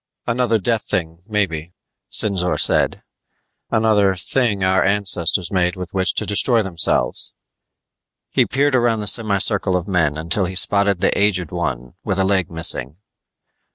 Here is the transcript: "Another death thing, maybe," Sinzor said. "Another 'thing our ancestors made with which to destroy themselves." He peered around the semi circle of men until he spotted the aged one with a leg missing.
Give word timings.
"Another 0.25 0.57
death 0.57 0.85
thing, 0.85 1.19
maybe," 1.27 1.73
Sinzor 2.09 2.57
said. 2.59 3.03
"Another 3.69 4.15
'thing 4.15 4.63
our 4.63 4.83
ancestors 4.83 5.51
made 5.51 5.75
with 5.75 5.93
which 5.93 6.15
to 6.15 6.25
destroy 6.25 6.63
themselves." 6.63 7.33
He 8.31 8.47
peered 8.47 8.73
around 8.73 9.01
the 9.01 9.05
semi 9.07 9.37
circle 9.37 9.77
of 9.77 9.87
men 9.87 10.17
until 10.17 10.45
he 10.45 10.55
spotted 10.55 11.01
the 11.01 11.15
aged 11.15 11.51
one 11.51 11.93
with 12.03 12.17
a 12.17 12.23
leg 12.25 12.49
missing. 12.49 12.97